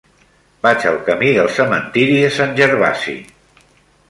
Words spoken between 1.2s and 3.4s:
del Cementiri de Sant Gervasi.